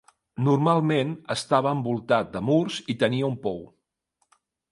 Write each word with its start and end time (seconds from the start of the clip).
Normalment 0.45 1.11
estava 1.35 1.73
envoltat 1.77 2.33
de 2.37 2.43
murs 2.47 2.79
i 2.93 2.97
tenia 3.05 3.31
un 3.35 3.39
pou. 3.47 3.63